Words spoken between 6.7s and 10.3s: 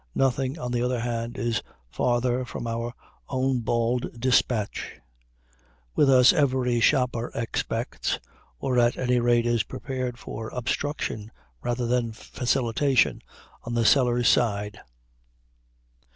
shopper expects, or at any rate is prepared